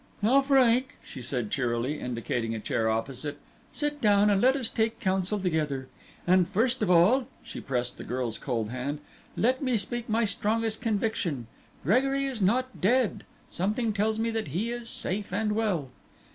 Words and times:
"Now, 0.23 0.41
Frank," 0.41 0.97
she 1.03 1.21
said, 1.21 1.51
cheerily, 1.51 1.99
indicating 1.99 2.55
a 2.55 2.59
chair 2.59 2.89
opposite, 2.89 3.37
"sit 3.71 4.01
down, 4.01 4.31
and 4.31 4.41
let 4.41 4.55
us 4.55 4.67
take 4.67 4.99
counsel 4.99 5.39
together. 5.39 5.89
And 6.25 6.49
first 6.49 6.81
of 6.81 6.89
all," 6.89 7.27
she 7.43 7.61
pressed 7.61 7.99
the 7.99 8.03
girl's 8.03 8.39
cold 8.39 8.71
hand 8.71 8.97
"let 9.37 9.61
me 9.61 9.77
speak 9.77 10.09
my 10.09 10.25
strongest 10.25 10.81
conviction. 10.81 11.45
Gregory 11.83 12.25
is 12.25 12.41
not 12.41 12.81
dead. 12.81 13.25
Something 13.47 13.93
tells 13.93 14.17
me 14.17 14.31
that 14.31 14.47
he 14.47 14.71
is 14.71 14.89
safe 14.89 15.31
and 15.31 15.51
well." 15.51 15.91